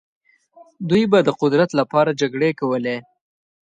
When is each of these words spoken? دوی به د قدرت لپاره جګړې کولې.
دوی 0.89 1.03
به 1.11 1.19
د 1.23 1.29
قدرت 1.41 1.69
لپاره 1.79 2.17
جګړې 2.21 2.49
کولې. 2.59 2.97